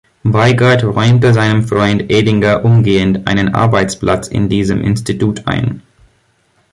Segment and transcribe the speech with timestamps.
[0.23, 5.83] Weigert räumte seinem Freund Edinger umgehend einen Arbeitsplatz in diesem Institut ein.